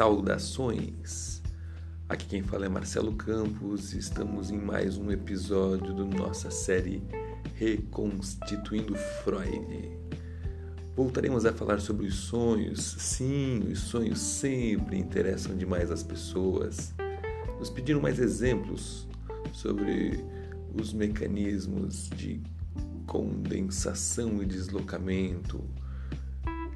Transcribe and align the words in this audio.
Saudações! 0.00 1.42
Aqui 2.08 2.24
quem 2.24 2.42
fala 2.42 2.64
é 2.64 2.70
Marcelo 2.70 3.12
Campos 3.12 3.92
estamos 3.92 4.50
em 4.50 4.56
mais 4.56 4.96
um 4.96 5.10
episódio 5.10 5.94
da 5.94 6.04
nossa 6.06 6.50
série 6.50 7.02
Reconstituindo 7.54 8.94
Freud. 8.94 9.90
Voltaremos 10.96 11.44
a 11.44 11.52
falar 11.52 11.82
sobre 11.82 12.06
os 12.06 12.14
sonhos. 12.14 12.80
Sim, 12.80 13.58
os 13.70 13.80
sonhos 13.80 14.20
sempre 14.20 14.96
interessam 14.96 15.54
demais 15.54 15.90
as 15.90 16.02
pessoas. 16.02 16.94
Nos 17.58 17.68
pediram 17.68 18.00
mais 18.00 18.18
exemplos 18.18 19.06
sobre 19.52 20.24
os 20.80 20.94
mecanismos 20.94 22.08
de 22.16 22.40
condensação 23.06 24.42
e 24.42 24.46
deslocamento, 24.46 25.62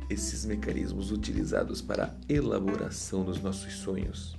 esses 0.08 0.44
mecanismos 0.44 1.10
utilizados 1.10 1.80
para 1.80 2.06
a 2.06 2.32
elaboração 2.32 3.24
dos 3.24 3.40
nossos 3.40 3.72
sonhos. 3.74 4.36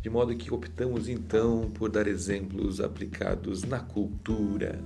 De 0.00 0.08
modo 0.08 0.34
que 0.36 0.52
optamos 0.52 1.08
então 1.08 1.70
por 1.70 1.90
dar 1.90 2.06
exemplos 2.06 2.80
aplicados 2.80 3.64
na 3.64 3.80
cultura. 3.80 4.80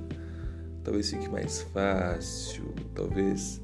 Talvez 0.83 1.11
fique 1.11 1.29
mais 1.29 1.63
fácil, 1.63 2.75
talvez 2.95 3.61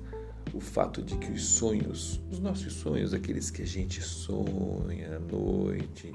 o 0.55 0.61
fato 0.61 1.03
de 1.03 1.17
que 1.17 1.33
os 1.33 1.45
sonhos, 1.45 2.21
os 2.31 2.39
nossos 2.39 2.73
sonhos, 2.75 3.13
aqueles 3.13 3.51
que 3.51 3.63
a 3.63 3.67
gente 3.67 4.03
sonha 4.03 5.17
à 5.17 5.19
noite, 5.19 6.13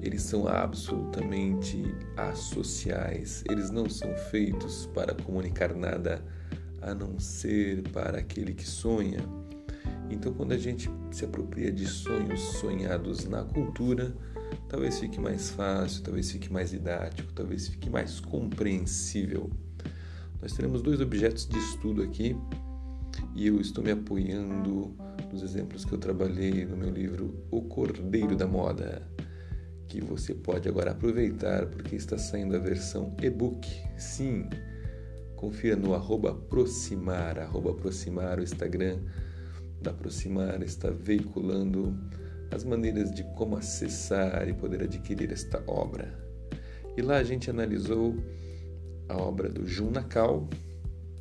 eles 0.00 0.22
são 0.22 0.48
absolutamente 0.48 1.82
associais, 2.16 3.44
eles 3.50 3.70
não 3.70 3.88
são 3.88 4.14
feitos 4.30 4.86
para 4.94 5.14
comunicar 5.14 5.74
nada 5.74 6.24
a 6.82 6.94
não 6.94 7.18
ser 7.18 7.82
para 7.90 8.18
aquele 8.18 8.54
que 8.54 8.66
sonha. 8.66 9.20
Então, 10.10 10.32
quando 10.32 10.52
a 10.52 10.58
gente 10.58 10.90
se 11.12 11.24
apropria 11.24 11.70
de 11.70 11.86
sonhos 11.86 12.40
sonhados 12.58 13.24
na 13.26 13.44
cultura, 13.44 14.14
talvez 14.68 14.98
fique 14.98 15.20
mais 15.20 15.50
fácil, 15.50 16.02
talvez 16.02 16.30
fique 16.30 16.52
mais 16.52 16.70
didático, 16.70 17.32
talvez 17.32 17.68
fique 17.68 17.88
mais 17.88 18.18
compreensível. 18.18 19.50
Nós 20.42 20.52
teremos 20.52 20.82
dois 20.82 21.00
objetos 21.00 21.46
de 21.46 21.58
estudo 21.58 22.02
aqui 22.02 22.36
e 23.34 23.46
eu 23.46 23.60
estou 23.60 23.84
me 23.84 23.90
apoiando 23.90 24.96
nos 25.30 25.42
exemplos 25.42 25.84
que 25.84 25.92
eu 25.92 25.98
trabalhei 25.98 26.64
no 26.64 26.76
meu 26.76 26.90
livro 26.90 27.44
O 27.50 27.62
Cordeiro 27.62 28.34
da 28.34 28.46
Moda, 28.46 29.06
que 29.86 30.00
você 30.00 30.34
pode 30.34 30.68
agora 30.68 30.92
aproveitar 30.92 31.66
porque 31.66 31.94
está 31.94 32.16
saindo 32.16 32.56
a 32.56 32.58
versão 32.58 33.14
e-book. 33.22 33.68
Sim, 33.96 34.48
confira 35.40 35.74
no 35.74 35.94
arroba 35.94 36.34
Proximar, 36.34 37.38
arroba 37.38 37.72
Proximar, 37.72 38.38
o 38.38 38.42
Instagram 38.42 38.98
da 39.80 39.90
Proximar 39.90 40.62
está 40.62 40.90
veiculando 40.90 41.96
as 42.50 42.62
maneiras 42.62 43.10
de 43.10 43.24
como 43.36 43.56
acessar 43.56 44.46
e 44.46 44.52
poder 44.52 44.82
adquirir 44.82 45.32
esta 45.32 45.64
obra. 45.66 46.12
E 46.94 47.00
lá 47.00 47.16
a 47.16 47.24
gente 47.24 47.48
analisou 47.48 48.14
a 49.08 49.16
obra 49.16 49.48
do 49.48 49.66
Jun 49.66 49.92
Nakal, 49.92 50.46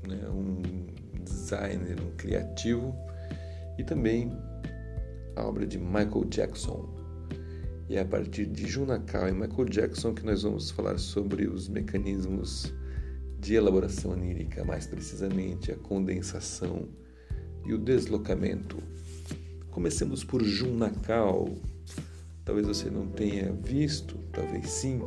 né, 0.06 0.20
um 0.28 1.24
designer, 1.24 1.96
um 2.02 2.14
criativo, 2.18 2.94
e 3.78 3.86
também 3.86 4.34
a 5.38 5.46
obra 5.46 5.66
de 5.66 5.78
Michael 5.78 6.26
Jackson. 6.30 6.90
E 7.88 7.96
é 7.96 8.02
a 8.02 8.06
partir 8.06 8.48
de 8.48 8.68
Jun 8.68 8.88
Nakal 8.88 9.30
e 9.30 9.32
Michael 9.32 9.70
Jackson 9.70 10.14
que 10.14 10.26
nós 10.26 10.44
vamos 10.44 10.72
falar 10.72 10.98
sobre 10.98 11.48
os 11.48 11.70
mecanismos 11.70 12.74
de 13.40 13.56
elaboração 13.56 14.12
onírica, 14.12 14.64
mais 14.66 14.86
precisamente 14.86 15.72
a 15.72 15.76
condensação 15.76 16.90
e 17.66 17.74
o 17.74 17.78
deslocamento. 17.78 18.78
Comecemos 19.72 20.24
por 20.24 20.44
Junakal. 20.44 21.56
Talvez 22.44 22.68
você 22.68 22.90
não 22.90 23.08
tenha 23.08 23.52
visto, 23.54 24.18
talvez 24.32 24.70
sim, 24.70 25.00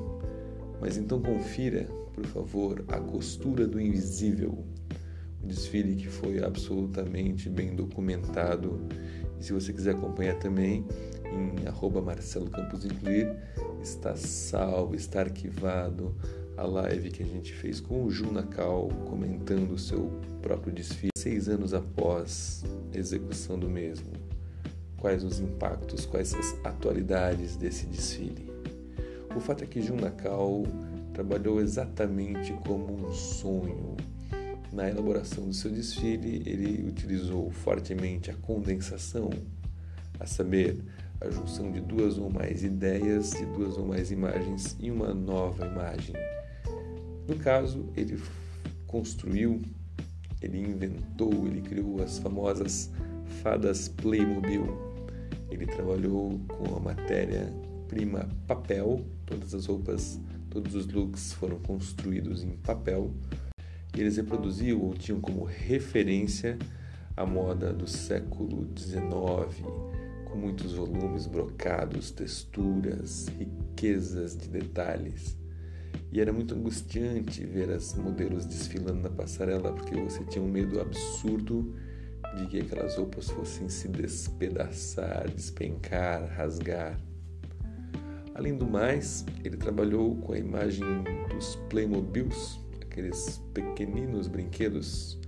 mas 0.81 0.97
então 0.97 1.21
confira, 1.21 1.85
por 2.15 2.25
favor, 2.27 2.85
a 2.89 2.99
costura 2.99 3.67
do 3.67 3.81
invisível. 3.81 4.65
Um 5.43 5.47
desfile 5.49 5.97
que 5.97 6.09
foi 6.09 6.43
absolutamente 6.43 7.51
bem 7.51 7.75
documentado. 7.75 8.81
E 9.39 9.45
se 9.45 9.53
você 9.53 9.73
quiser 9.73 9.91
acompanhar 9.97 10.39
também, 10.39 10.87
em 11.25 11.67
arroba 11.67 12.01
Marcelo 12.01 12.49
Campos 12.49 12.85
Incluir, 12.85 13.29
está 13.83 14.15
salvo, 14.15 14.95
está 14.95 15.21
arquivado 15.21 16.15
a 16.57 16.65
live 16.65 17.11
que 17.11 17.23
a 17.23 17.27
gente 17.27 17.53
fez 17.53 17.81
com 17.81 18.05
o 18.05 18.11
Junakal 18.11 18.89
comentando 19.09 19.73
o 19.73 19.79
seu 19.79 20.11
próprio 20.41 20.73
desfile 20.73 21.11
seis 21.17 21.49
anos 21.49 21.73
após 21.73 22.65
a 22.93 22.99
execução 22.99 23.59
do 23.59 23.69
mesmo. 23.69 24.11
Quais 24.99 25.25
os 25.25 25.41
impactos, 25.41 26.07
quais 26.07 26.35
as 26.35 26.55
atualidades 26.65 27.57
desse 27.57 27.87
desfile? 27.87 28.53
O 29.35 29.41
fato 29.41 29.65
é 29.65 29.67
que 29.67 29.81
Junakal 29.81 30.65
trabalhou 31.13 31.61
exatamente 31.61 32.53
como 32.67 33.09
um 33.09 33.13
sonho. 33.13 33.97
Na 34.73 34.89
elaboração 34.89 35.45
do 35.45 35.53
seu 35.53 35.71
desfile, 35.71 36.43
ele 36.47 36.89
utilizou 36.89 37.51
fortemente 37.51 38.31
a 38.31 38.35
condensação, 38.35 39.31
a 40.19 40.27
saber, 40.27 40.79
a 41.21 41.31
junção 41.31 41.71
de 41.71 41.81
duas 41.81 42.19
ou 42.19 42.31
mais 42.31 42.65
ideias, 42.65 43.31
de 43.31 43.45
duas 43.47 43.77
ou 43.77 43.87
mais 43.87 44.11
imagens 44.11 44.77
em 44.81 44.91
uma 44.91 45.15
nova 45.15 45.67
imagem. 45.67 46.15
No 47.27 47.37
caso, 47.37 47.89
ele 47.97 48.21
construiu, 48.87 49.63
ele 50.41 50.59
inventou, 50.59 51.47
ele 51.47 51.61
criou 51.61 52.03
as 52.03 52.19
famosas 52.19 52.91
fadas 53.43 53.89
Playmobil. 53.89 54.67
Ele 55.51 55.67
trabalhou 55.67 56.41
com 56.49 56.77
a 56.77 56.81
matéria-prima 56.81 58.29
papel, 58.47 59.05
todas 59.25 59.55
as 59.55 59.67
roupas, 59.67 60.21
todos 60.51 60.75
os 60.75 60.87
looks 60.87 61.33
foram 61.33 61.59
construídos 61.61 62.43
em 62.43 62.57
papel. 62.57 63.13
E 63.95 64.01
eles 64.01 64.17
reproduziam 64.17 64.81
ou 64.81 64.95
tinham 64.95 65.21
como 65.21 65.45
referência 65.45 66.59
a 67.17 67.27
moda 67.27 67.73
do 67.73 67.87
século 67.87 68.67
XIX, 68.77 69.03
com 70.25 70.37
muitos 70.37 70.73
volumes 70.73 71.27
brocados, 71.27 72.11
texturas, 72.11 73.29
riquezas 73.29 74.37
de 74.37 74.49
detalhes. 74.49 75.42
E 76.13 76.21
era 76.21 76.33
muito 76.33 76.55
angustiante 76.55 77.45
ver 77.45 77.71
as 77.71 77.95
modelos 77.95 78.45
desfilando 78.45 79.01
na 79.01 79.11
passarela, 79.11 79.73
porque 79.73 79.95
você 79.95 80.25
tinha 80.25 80.45
um 80.45 80.49
medo 80.49 80.81
absurdo 80.81 81.75
de 82.37 82.47
que 82.47 82.61
aquelas 82.61 82.97
roupas 82.97 83.31
fossem 83.31 83.69
se 83.69 83.89
despedaçar, 83.89 85.29
despencar, 85.31 86.29
rasgar. 86.37 86.99
Além 88.35 88.57
do 88.57 88.67
mais, 88.67 89.25
ele 89.45 89.57
trabalhou 89.57 90.17
com 90.17 90.33
a 90.33 90.39
imagem 90.39 90.85
dos 91.29 91.57
Playmobils, 91.69 92.59
aqueles 92.81 93.43
pequeninos 93.53 94.27
brinquedos, 94.29 95.19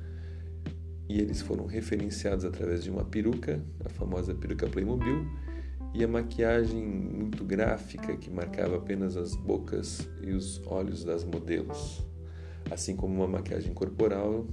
e 1.08 1.20
eles 1.20 1.42
foram 1.42 1.66
referenciados 1.66 2.44
através 2.44 2.82
de 2.82 2.90
uma 2.90 3.04
peruca, 3.04 3.62
a 3.84 3.88
famosa 3.90 4.34
peruca 4.34 4.66
Playmobil, 4.66 5.26
e 5.94 6.02
a 6.02 6.08
maquiagem 6.08 6.84
muito 6.84 7.44
gráfica 7.44 8.16
que 8.16 8.28
marcava 8.28 8.76
apenas 8.76 9.16
as 9.16 9.36
bocas 9.36 10.08
e 10.20 10.32
os 10.32 10.60
olhos 10.66 11.04
das 11.04 11.22
modelos, 11.22 12.04
assim 12.68 12.96
como 12.96 13.14
uma 13.14 13.28
maquiagem 13.28 13.72
corporal, 13.72 14.44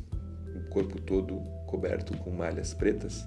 o 0.56 0.69
corpo 0.69 1.02
todo 1.02 1.40
coberto 1.66 2.16
com 2.18 2.29
malhas 2.29 2.75
pretas, 2.75 3.25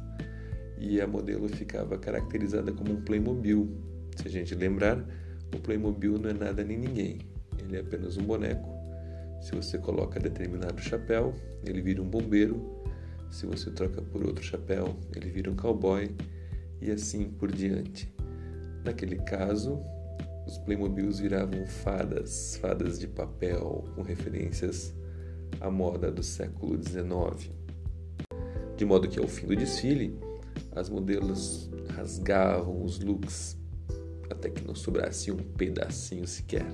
e 0.78 1.00
a 1.00 1.08
modelo 1.08 1.48
ficava 1.48 1.98
caracterizada 1.98 2.72
como 2.72 2.92
um 2.92 3.02
Playmobil. 3.02 3.68
Se 4.16 4.28
a 4.28 4.30
gente 4.30 4.54
lembrar, 4.54 5.04
o 5.52 5.58
Playmobil 5.58 6.16
não 6.16 6.30
é 6.30 6.34
nada 6.34 6.62
nem 6.62 6.78
ninguém, 6.78 7.18
ele 7.58 7.76
é 7.76 7.80
apenas 7.80 8.16
um 8.16 8.22
boneco. 8.22 8.72
Se 9.40 9.56
você 9.56 9.76
coloca 9.76 10.20
determinado 10.20 10.80
chapéu, 10.80 11.34
ele 11.66 11.82
vira 11.82 12.00
um 12.00 12.08
bombeiro. 12.08 12.80
Se 13.28 13.44
você 13.44 13.70
troca 13.72 14.00
por 14.00 14.24
outro 14.24 14.44
chapéu, 14.44 14.96
ele 15.14 15.28
vira 15.30 15.50
um 15.50 15.56
cowboy 15.56 16.14
e 16.84 16.90
assim 16.90 17.30
por 17.30 17.50
diante. 17.50 18.12
Naquele 18.84 19.16
caso, 19.16 19.80
os 20.46 20.58
Playmobils 20.58 21.18
viravam 21.18 21.66
fadas, 21.66 22.56
fadas 22.56 22.98
de 22.98 23.08
papel, 23.08 23.84
com 23.94 24.02
referências 24.02 24.94
à 25.60 25.70
moda 25.70 26.12
do 26.12 26.22
século 26.22 26.78
XIX. 26.80 27.50
De 28.76 28.84
modo 28.84 29.08
que 29.08 29.18
ao 29.18 29.26
fim 29.26 29.46
do 29.46 29.56
desfile, 29.56 30.18
as 30.72 30.90
modelos 30.90 31.70
rasgavam 31.96 32.82
os 32.84 32.98
looks 33.00 33.56
até 34.28 34.50
que 34.50 34.66
não 34.66 34.74
sobrasse 34.74 35.32
um 35.32 35.36
pedacinho 35.36 36.26
sequer. 36.26 36.66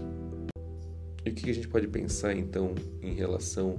E 1.25 1.31
o 1.31 1.35
que 1.35 1.51
a 1.51 1.55
gente 1.55 1.69
pode 1.69 1.87
pensar 1.87 2.35
então 2.35 2.75
em 3.03 3.15
relação 3.15 3.79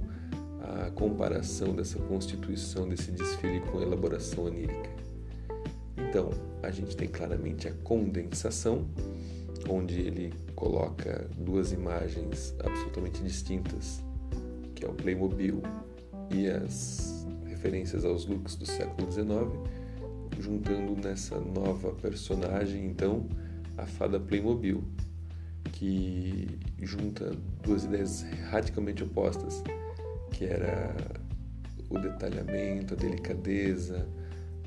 à 0.60 0.90
comparação 0.90 1.74
dessa 1.74 1.98
constituição 1.98 2.88
desse 2.88 3.10
desfile 3.10 3.60
com 3.60 3.78
a 3.78 3.82
elaboração 3.82 4.44
onírica? 4.44 5.01
Então, 6.08 6.30
a 6.62 6.70
gente 6.70 6.96
tem 6.96 7.08
claramente 7.08 7.68
a 7.68 7.72
condensação, 7.84 8.86
onde 9.68 10.00
ele 10.00 10.32
coloca 10.54 11.28
duas 11.36 11.72
imagens 11.72 12.54
absolutamente 12.64 13.22
distintas, 13.22 14.02
que 14.74 14.84
é 14.84 14.88
o 14.88 14.92
Playmobil 14.92 15.62
e 16.30 16.48
as 16.48 17.26
referências 17.46 18.04
aos 18.04 18.26
looks 18.26 18.56
do 18.56 18.66
século 18.66 19.10
XIX, 19.10 19.30
juntando 20.40 20.96
nessa 20.96 21.38
nova 21.38 21.92
personagem, 21.92 22.86
então, 22.86 23.28
a 23.76 23.86
fada 23.86 24.18
Playmobil, 24.18 24.82
que 25.72 26.58
junta 26.80 27.36
duas 27.62 27.84
ideias 27.84 28.22
radicalmente 28.50 29.02
opostas, 29.04 29.62
que 30.32 30.44
era 30.44 30.94
o 31.88 31.98
detalhamento, 31.98 32.94
a 32.94 32.96
delicadeza, 32.96 34.08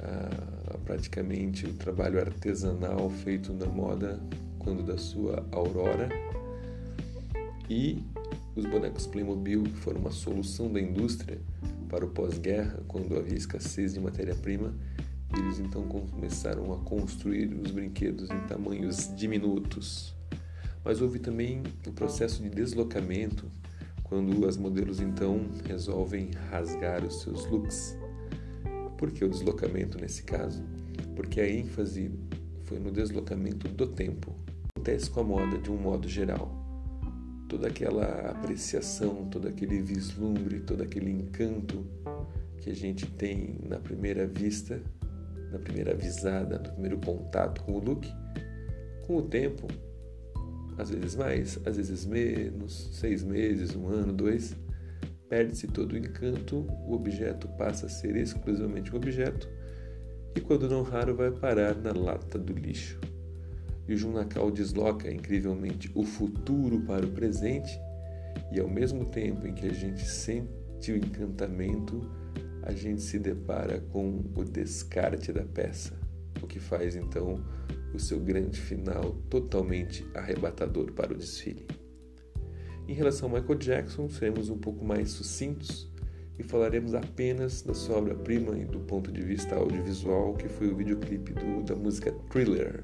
a, 0.06 0.76
a, 0.76 0.78
praticamente 0.80 1.66
o 1.66 1.74
trabalho 1.74 2.20
artesanal 2.20 3.10
feito 3.10 3.52
na 3.54 3.66
moda 3.66 4.20
quando 4.60 4.84
da 4.84 4.98
sua 4.98 5.46
aurora 5.52 6.10
e 7.70 8.04
os 8.56 8.66
bonecos 8.66 9.08
Playmobil 9.08 9.64
que 9.64 9.78
foram 9.78 10.00
uma 10.00 10.12
solução 10.12 10.72
da 10.72 10.80
indústria 10.80 11.40
para 11.90 12.06
o 12.06 12.10
pós-guerra 12.10 12.80
quando 12.88 13.18
havia 13.18 13.38
escassez 13.38 13.94
de 13.94 14.00
matéria-prima 14.00 14.74
eles 15.38 15.60
então 15.60 15.84
começaram 15.84 16.74
a 16.74 16.78
construir 16.78 17.54
os 17.54 17.72
brinquedos 17.72 18.30
em 18.30 18.40
tamanhos 18.48 19.14
diminutos 19.16 20.16
mas 20.84 21.02
houve 21.02 21.18
também 21.18 21.64
o 21.88 21.92
processo 21.92 22.44
de 22.44 22.50
deslocamento 22.50 23.50
quando 24.06 24.48
as 24.48 24.56
modelos 24.56 25.00
então 25.00 25.50
resolvem 25.68 26.30
rasgar 26.52 27.04
os 27.04 27.22
seus 27.22 27.46
looks. 27.48 27.98
Por 28.98 29.12
que 29.12 29.24
o 29.26 29.30
deslocamento 29.30 30.00
nesse 30.00 30.24
caso? 30.24 30.64
Porque 31.16 31.40
a 31.42 31.50
ênfase 31.50 32.12
foi 32.64 32.80
no 32.80 32.92
deslocamento 32.92 33.68
do 33.68 33.88
tempo. 33.88 34.36
Acontece 34.76 35.10
com 35.10 35.22
a 35.22 35.24
moda 35.24 35.58
de 35.58 35.72
um 35.72 35.78
modo 35.78 36.08
geral. 36.08 36.52
Toda 37.48 37.68
aquela 37.68 38.32
apreciação, 38.32 39.28
todo 39.30 39.48
aquele 39.48 39.82
vislumbre, 39.82 40.60
todo 40.62 40.82
aquele 40.82 41.12
encanto 41.12 41.86
que 42.58 42.70
a 42.70 42.76
gente 42.76 43.06
tem 43.06 43.60
na 43.64 43.80
primeira 43.80 44.26
vista, 44.26 44.82
na 45.52 45.60
primeira 45.60 45.94
visada, 45.94 46.58
no 46.58 46.72
primeiro 46.72 46.98
contato 46.98 47.62
com 47.64 47.74
o 47.74 47.80
look, 47.80 48.08
com 49.06 49.18
o 49.18 49.22
tempo 49.22 49.68
às 50.78 50.90
vezes 50.90 51.16
mais, 51.16 51.60
às 51.66 51.78
vezes 51.78 52.06
menos, 52.06 52.90
seis 52.94 53.24
meses, 53.24 53.76
um 53.76 53.88
ano, 53.88 54.12
dois, 54.12 54.56
perde-se 55.36 55.68
todo 55.68 55.92
o 55.92 55.98
encanto, 55.98 56.66
o 56.88 56.94
objeto 56.94 57.46
passa 57.58 57.88
a 57.88 57.90
ser 57.90 58.16
exclusivamente 58.16 58.94
um 58.94 58.96
objeto 58.96 59.50
e, 60.34 60.40
quando 60.40 60.70
não 60.70 60.82
raro, 60.82 61.14
vai 61.14 61.30
parar 61.30 61.76
na 61.76 61.92
lata 61.92 62.40
do 62.40 62.54
lixo. 62.54 62.98
E 63.86 63.94
o 63.94 63.98
Junacal 63.98 64.50
desloca 64.50 65.12
incrivelmente 65.12 65.92
o 65.94 66.04
futuro 66.06 66.80
para 66.86 67.06
o 67.06 67.12
presente 67.12 67.78
e, 68.50 68.62
ao 68.62 68.70
mesmo 68.70 69.04
tempo 69.04 69.46
em 69.46 69.54
que 69.54 69.66
a 69.66 69.74
gente 69.74 70.06
sente 70.06 70.94
o 70.94 70.96
encantamento, 70.96 72.10
a 72.64 72.72
gente 72.72 73.02
se 73.02 73.20
depara 73.20 73.82
com 73.92 74.24
o 74.38 74.44
descarte 74.46 75.34
da 75.34 75.44
peça, 75.44 76.00
o 76.42 76.48
que 76.48 76.62
faz 76.62 76.96
então 76.96 77.44
o 77.94 78.00
seu 78.00 78.22
grande 78.22 78.62
final 78.62 79.18
totalmente 79.30 80.08
arrebatador 80.14 80.94
para 80.94 81.12
o 81.12 81.18
desfile. 81.18 81.68
Em 82.88 82.94
relação 82.94 83.30
a 83.30 83.40
Michael 83.40 83.58
Jackson, 83.58 84.08
seremos 84.10 84.50
um 84.50 84.58
pouco 84.58 84.86
mais 84.86 85.10
sucintos 85.10 85.92
e 86.38 86.44
falaremos 86.44 86.94
apenas 86.94 87.64
da 87.64 87.74
sua 87.74 87.98
obra-prima 87.98 88.56
e 88.60 88.66
do 88.66 88.80
ponto 88.80 89.12
de 89.12 89.22
vista 89.22 89.56
audiovisual, 89.56 90.36
que 90.36 90.48
foi 90.48 90.68
o 90.68 90.76
videoclipe 90.76 91.34
do, 91.34 91.64
da 91.64 91.76
música 91.76 92.12
Thriller. 92.30 92.84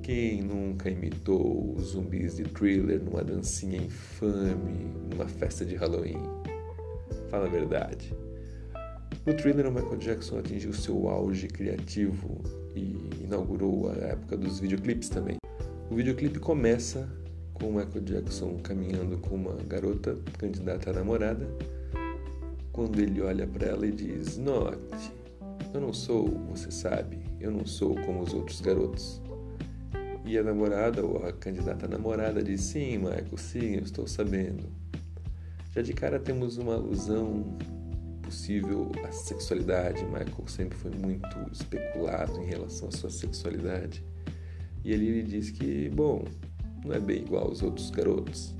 Quem 0.00 0.42
nunca 0.42 0.88
imitou 0.88 1.74
os 1.74 1.88
zumbis 1.88 2.36
de 2.36 2.44
Thriller 2.44 3.02
numa 3.02 3.24
dancinha 3.24 3.78
infame, 3.78 4.94
numa 5.10 5.26
festa 5.26 5.64
de 5.64 5.74
Halloween? 5.74 6.22
Fala 7.30 7.46
a 7.46 7.50
verdade. 7.50 8.14
No 9.26 9.34
Thriller, 9.34 9.66
o 9.66 9.72
Michael 9.72 9.96
Jackson 9.96 10.38
atingiu 10.38 10.72
seu 10.72 11.08
auge 11.08 11.48
criativo 11.48 12.42
e 12.76 13.24
inaugurou 13.24 13.90
a 13.90 13.94
época 13.94 14.36
dos 14.36 14.60
videoclipes 14.60 15.08
também. 15.08 15.36
O 15.90 15.96
videoclipe 15.96 16.38
começa 16.38 17.08
com 17.54 17.72
Michael 17.72 18.00
Jackson 18.04 18.58
caminhando 18.58 19.16
com 19.18 19.36
uma 19.36 19.54
garota 19.62 20.18
candidata 20.38 20.90
a 20.90 20.92
namorada, 20.92 21.48
quando 22.72 23.00
ele 23.00 23.22
olha 23.22 23.46
para 23.46 23.68
ela 23.68 23.86
e 23.86 23.92
diz: 23.92 24.36
Note, 24.36 25.12
eu 25.72 25.80
não 25.80 25.92
sou, 25.92 26.28
você 26.50 26.70
sabe, 26.70 27.18
eu 27.40 27.50
não 27.50 27.64
sou 27.64 27.94
como 27.94 28.20
os 28.20 28.34
outros 28.34 28.60
garotos. 28.60 29.22
E 30.26 30.38
a 30.38 30.42
namorada 30.42 31.04
ou 31.04 31.24
a 31.24 31.32
candidata 31.32 31.86
a 31.86 31.88
namorada 31.88 32.42
diz: 32.42 32.60
Sim, 32.60 32.98
Michael, 32.98 33.36
sim, 33.36 33.74
eu 33.76 33.82
estou 33.82 34.06
sabendo. 34.06 34.64
Já 35.74 35.82
de 35.82 35.92
cara 35.92 36.18
temos 36.18 36.56
uma 36.56 36.74
alusão 36.74 37.56
possível 38.22 38.90
a 39.04 39.12
sexualidade. 39.12 40.04
Michael 40.04 40.48
sempre 40.48 40.78
foi 40.78 40.90
muito 40.90 41.36
especulado 41.52 42.40
em 42.40 42.46
relação 42.46 42.88
à 42.88 42.92
sua 42.92 43.10
sexualidade. 43.10 44.04
E 44.84 44.92
ali 44.92 45.08
ele 45.08 45.22
diz 45.22 45.50
que, 45.50 45.88
bom, 45.90 46.24
não 46.84 46.94
é 46.94 47.00
bem 47.00 47.22
igual 47.22 47.48
aos 47.48 47.62
outros 47.62 47.90
garotos. 47.90 48.54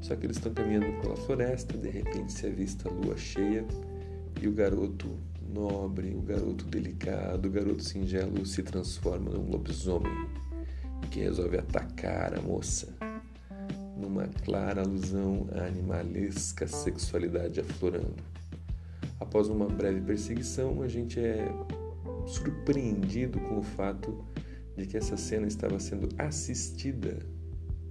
Só 0.00 0.16
que 0.16 0.26
eles 0.26 0.36
estão 0.36 0.52
caminhando 0.52 1.00
pela 1.00 1.16
floresta, 1.16 1.76
de 1.76 1.90
repente 1.90 2.32
se 2.32 2.46
avista 2.46 2.88
a 2.88 2.92
lua 2.92 3.16
cheia 3.16 3.64
e 4.40 4.48
o 4.48 4.52
garoto 4.52 5.08
nobre, 5.52 6.14
o 6.14 6.22
garoto 6.22 6.64
delicado, 6.64 7.48
o 7.48 7.50
garoto 7.50 7.84
singelo 7.84 8.46
se 8.46 8.62
transforma 8.62 9.30
num 9.30 9.50
lobisomem 9.50 10.28
que 11.10 11.20
resolve 11.20 11.58
atacar 11.58 12.38
a 12.38 12.40
moça 12.40 12.88
numa 14.00 14.26
clara 14.44 14.80
alusão 14.80 15.46
à 15.52 15.66
animalesca 15.66 16.66
sexualidade 16.66 17.60
aflorando. 17.60 18.14
Após 19.18 19.48
uma 19.48 19.66
breve 19.66 20.00
perseguição, 20.00 20.80
a 20.82 20.88
gente 20.88 21.20
é 21.20 21.46
surpreendido 22.26 23.38
com 23.40 23.58
o 23.58 23.62
fato 23.62 24.24
de 24.76 24.86
que 24.86 24.96
essa 24.96 25.16
cena 25.16 25.46
estava 25.46 25.78
sendo 25.78 26.08
assistida 26.16 27.18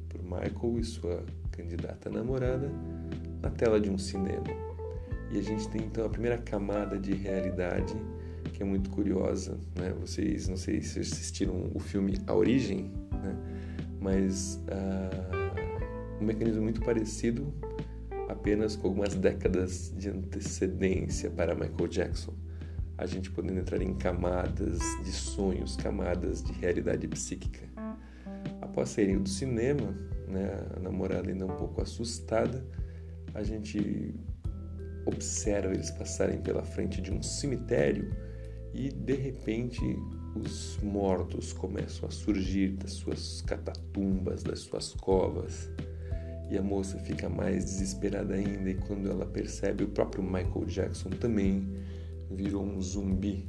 por 0.09 0.21
Michael 0.21 0.79
e 0.79 0.83
sua 0.83 1.23
candidata 1.51 2.09
namorada 2.09 2.69
na 3.41 3.49
tela 3.49 3.79
de 3.79 3.89
um 3.89 3.97
cinema. 3.97 4.43
E 5.31 5.37
a 5.37 5.41
gente 5.41 5.69
tem 5.69 5.83
então 5.83 6.05
a 6.05 6.09
primeira 6.09 6.37
camada 6.37 6.97
de 6.97 7.13
realidade 7.13 7.95
que 8.53 8.63
é 8.63 8.65
muito 8.65 8.89
curiosa, 8.89 9.57
né? 9.75 9.93
Vocês 9.99 10.47
não 10.47 10.57
sei 10.57 10.81
se 10.81 10.99
assistiram 10.99 11.71
o 11.73 11.79
filme 11.79 12.19
A 12.27 12.33
Origem, 12.33 12.91
né? 13.11 13.37
Mas 14.01 14.55
uh, 14.67 16.21
um 16.21 16.25
mecanismo 16.25 16.63
muito 16.63 16.81
parecido 16.81 17.53
apenas 18.27 18.75
com 18.75 18.87
algumas 18.87 19.15
décadas 19.15 19.93
de 19.95 20.09
antecedência 20.09 21.29
para 21.29 21.55
Michael 21.55 21.87
Jackson, 21.87 22.33
a 22.97 23.05
gente 23.05 23.31
podendo 23.31 23.59
entrar 23.59 23.81
em 23.81 23.93
camadas 23.93 24.79
de 25.03 25.11
sonhos, 25.11 25.75
camadas 25.75 26.43
de 26.43 26.51
realidade 26.53 27.07
psíquica. 27.07 27.68
Saírem 28.85 29.21
do 29.21 29.29
cinema, 29.29 29.95
né, 30.27 30.67
a 30.75 30.79
namorada 30.79 31.29
ainda 31.29 31.45
um 31.45 31.55
pouco 31.55 31.81
assustada, 31.81 32.65
a 33.33 33.43
gente 33.43 34.13
observa 35.05 35.73
eles 35.73 35.91
passarem 35.91 36.39
pela 36.41 36.63
frente 36.63 37.01
de 37.01 37.11
um 37.11 37.21
cemitério 37.21 38.11
e 38.73 38.89
de 38.89 39.15
repente 39.15 39.81
os 40.35 40.77
mortos 40.83 41.51
começam 41.53 42.07
a 42.07 42.11
surgir 42.11 42.69
das 42.73 42.91
suas 42.93 43.41
catatumbas, 43.41 44.43
das 44.43 44.59
suas 44.59 44.93
covas. 44.93 45.69
E 46.51 46.57
a 46.57 46.63
moça 46.63 46.97
fica 46.99 47.29
mais 47.29 47.65
desesperada 47.65 48.33
ainda, 48.33 48.71
e 48.71 48.73
quando 48.73 49.09
ela 49.09 49.25
percebe, 49.25 49.83
o 49.83 49.89
próprio 49.89 50.23
Michael 50.23 50.65
Jackson 50.65 51.09
também 51.09 51.67
virou 52.31 52.63
um 52.63 52.81
zumbi. 52.81 53.47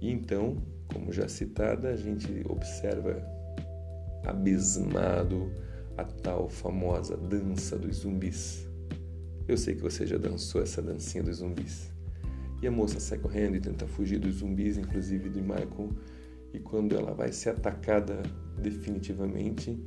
E 0.00 0.10
então, 0.10 0.56
como 0.92 1.10
já 1.12 1.26
citada, 1.26 1.88
a 1.88 1.96
gente 1.96 2.44
observa 2.48 3.37
abismado 4.28 5.50
a 5.96 6.04
tal 6.04 6.48
famosa 6.48 7.16
dança 7.16 7.76
dos 7.76 7.96
zumbis. 7.96 8.68
Eu 9.48 9.56
sei 9.56 9.74
que 9.74 9.82
você 9.82 10.06
já 10.06 10.18
dançou 10.18 10.62
essa 10.62 10.82
dancinha 10.82 11.24
dos 11.24 11.38
zumbis. 11.38 11.90
E 12.60 12.66
a 12.66 12.70
moça 12.70 13.00
sai 13.00 13.18
correndo 13.18 13.56
e 13.56 13.60
tenta 13.60 13.86
fugir 13.86 14.18
dos 14.18 14.36
zumbis, 14.36 14.76
inclusive 14.76 15.28
do 15.28 15.40
Michael. 15.40 15.90
E 16.52 16.58
quando 16.58 16.96
ela 16.96 17.14
vai 17.14 17.32
ser 17.32 17.50
atacada 17.50 18.22
definitivamente, 18.60 19.78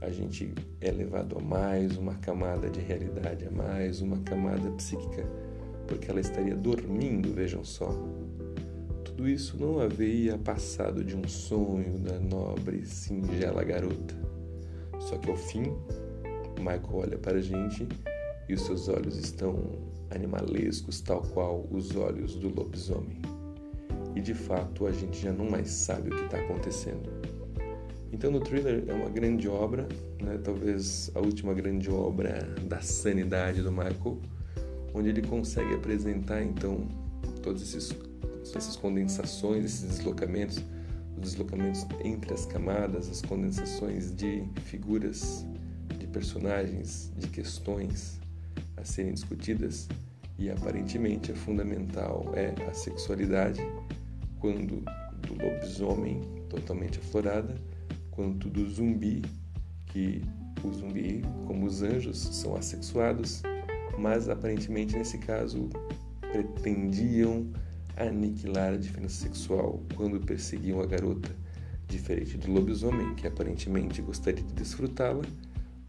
a 0.00 0.10
gente 0.10 0.52
é 0.80 0.90
levado 0.90 1.38
a 1.38 1.40
mais 1.40 1.96
uma 1.96 2.14
camada 2.14 2.68
de 2.68 2.80
realidade, 2.80 3.46
a 3.46 3.50
mais 3.50 4.00
uma 4.00 4.18
camada 4.20 4.70
psíquica, 4.72 5.24
porque 5.86 6.10
ela 6.10 6.20
estaria 6.20 6.56
dormindo, 6.56 7.32
vejam 7.32 7.64
só. 7.64 7.90
Tudo 9.16 9.28
isso 9.28 9.56
não 9.56 9.78
havia 9.78 10.36
passado 10.36 11.04
de 11.04 11.16
um 11.16 11.28
sonho 11.28 12.00
da 12.00 12.18
nobre, 12.18 12.84
singela 12.84 13.62
garota. 13.62 14.12
Só 14.98 15.16
que 15.16 15.30
ao 15.30 15.36
fim, 15.36 15.72
Michael 16.58 16.90
olha 16.92 17.18
para 17.18 17.38
a 17.38 17.40
gente 17.40 17.86
e 18.48 18.54
os 18.54 18.62
seus 18.62 18.88
olhos 18.88 19.16
estão 19.16 19.56
animalescos, 20.10 21.00
tal 21.00 21.22
qual 21.22 21.64
os 21.70 21.94
olhos 21.94 22.34
do 22.34 22.48
lobisomem. 22.48 23.22
E 24.16 24.20
de 24.20 24.34
fato 24.34 24.84
a 24.84 24.90
gente 24.90 25.22
já 25.22 25.32
não 25.32 25.48
mais 25.48 25.70
sabe 25.70 26.08
o 26.08 26.16
que 26.16 26.24
está 26.24 26.38
acontecendo. 26.38 27.08
Então, 28.12 28.32
no 28.32 28.40
thriller 28.40 28.82
é 28.88 28.94
uma 28.94 29.10
grande 29.10 29.48
obra, 29.48 29.86
né? 30.20 30.40
talvez 30.42 31.08
a 31.14 31.20
última 31.20 31.54
grande 31.54 31.88
obra 31.88 32.42
da 32.66 32.80
sanidade 32.80 33.62
do 33.62 33.70
Michael, 33.70 34.18
onde 34.92 35.08
ele 35.08 35.22
consegue 35.22 35.72
apresentar 35.72 36.42
então 36.42 36.88
todos 37.42 37.62
esses 37.62 37.92
essas 38.54 38.76
condensações, 38.76 39.64
esses 39.64 39.82
deslocamentos, 39.82 40.62
os 41.16 41.22
deslocamentos 41.22 41.86
entre 42.02 42.34
as 42.34 42.44
camadas, 42.46 43.08
as 43.08 43.22
condensações 43.22 44.14
de 44.14 44.44
figuras, 44.64 45.46
de 45.98 46.06
personagens, 46.06 47.12
de 47.16 47.28
questões 47.28 48.20
a 48.76 48.84
serem 48.84 49.14
discutidas. 49.14 49.88
E 50.36 50.50
aparentemente 50.50 51.30
a 51.30 51.36
fundamental 51.36 52.32
é 52.34 52.54
a 52.68 52.74
sexualidade, 52.74 53.60
quando 54.40 54.82
do 55.22 55.34
lobisomem 55.42 56.20
totalmente 56.48 56.98
aflorada, 56.98 57.54
quanto 58.10 58.48
do 58.48 58.68
zumbi, 58.68 59.22
que 59.86 60.22
o 60.62 60.72
zumbi, 60.72 61.22
como 61.46 61.66
os 61.66 61.82
anjos, 61.82 62.18
são 62.18 62.56
assexuados, 62.56 63.42
mas 63.98 64.28
aparentemente 64.28 64.96
nesse 64.96 65.18
caso 65.18 65.68
pretendiam 66.32 67.52
aniquilar 67.96 68.74
a 68.74 68.76
diferença 68.76 69.22
sexual 69.22 69.82
quando 69.96 70.20
perseguiam 70.20 70.80
a 70.80 70.86
garota, 70.86 71.34
diferente 71.86 72.36
do 72.36 72.50
lobisomem, 72.50 73.14
que 73.14 73.26
aparentemente 73.26 74.02
gostaria 74.02 74.42
de 74.42 74.52
desfrutá-la, 74.52 75.22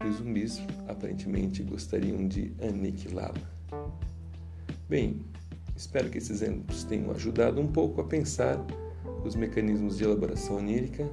os 0.04 0.16
zumbis 0.16 0.60
aparentemente 0.88 1.62
gostariam 1.62 2.26
de 2.28 2.52
aniquilá-la. 2.60 3.34
Bem, 4.88 5.20
espero 5.74 6.08
que 6.10 6.18
esses 6.18 6.42
exemplos 6.42 6.84
tenham 6.84 7.10
ajudado 7.10 7.60
um 7.60 7.66
pouco 7.66 8.00
a 8.00 8.04
pensar 8.04 8.64
os 9.24 9.34
mecanismos 9.34 9.96
de 9.96 10.04
elaboração 10.04 10.56
onírica. 10.56 11.08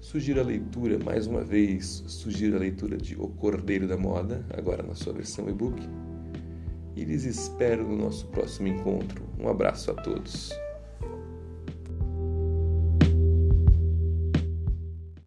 Sugiro 0.00 0.40
a 0.40 0.44
leitura, 0.44 0.98
mais 0.98 1.26
uma 1.26 1.42
vez, 1.42 2.04
sugiro 2.06 2.56
a 2.56 2.60
leitura 2.60 2.96
de 2.96 3.16
O 3.16 3.28
Cordeiro 3.28 3.88
da 3.88 3.96
Moda, 3.96 4.44
agora 4.56 4.82
na 4.82 4.94
sua 4.94 5.12
versão 5.12 5.48
e-book. 5.48 5.82
E 6.98 7.04
lhes 7.04 7.24
espero 7.24 7.86
no 7.86 7.96
nosso 7.96 8.26
próximo 8.26 8.66
encontro. 8.66 9.22
Um 9.38 9.48
abraço 9.48 9.92
a 9.92 9.94
todos. 9.94 10.50